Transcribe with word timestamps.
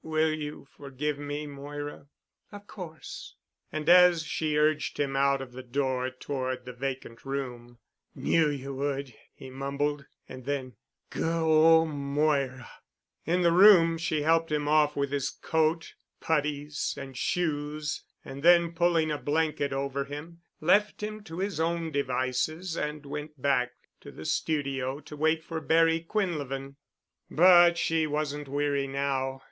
"Will 0.03 0.33
you 0.33 0.67
forgive 0.75 1.19
me, 1.19 1.45
Moira?" 1.45 2.07
"Of 2.51 2.65
course." 2.65 3.35
And 3.71 3.87
as 3.87 4.23
she 4.23 4.57
urged 4.57 4.99
him 4.99 5.15
out 5.15 5.43
of 5.43 5.51
the 5.51 5.61
door 5.61 6.09
toward 6.09 6.65
the 6.65 6.73
vacant 6.73 7.23
room, 7.23 7.77
"Knew 8.15 8.49
y'would," 8.49 9.13
he 9.35 9.51
mumbled. 9.51 10.07
And 10.27 10.45
then, 10.45 10.73
"Goo' 11.11 11.23
ol' 11.51 11.85
Moira!" 11.85 12.71
In 13.27 13.43
the 13.43 13.51
room 13.51 13.99
she 13.99 14.23
helped 14.23 14.51
him 14.51 14.67
off 14.67 14.95
with 14.95 15.11
his 15.11 15.29
coat, 15.29 15.93
puttees 16.19 16.97
and 16.97 17.15
shoes 17.15 18.03
and 18.25 18.41
then 18.41 18.73
pulling 18.73 19.11
a 19.11 19.19
blanket 19.19 19.71
over 19.71 20.05
him 20.05 20.41
left 20.59 21.03
him 21.03 21.23
to 21.25 21.37
his 21.37 21.59
own 21.59 21.91
devices 21.91 22.75
and 22.75 23.05
went 23.05 23.39
back 23.39 23.73
to 23.99 24.11
the 24.11 24.25
studio 24.25 24.99
to 25.01 25.15
wait 25.15 25.43
for 25.43 25.61
Barry 25.61 26.01
Quinlevin. 26.01 26.77
But 27.29 27.77
she 27.77 28.07
wasn't 28.07 28.47
weary 28.47 28.87
now. 28.87 29.39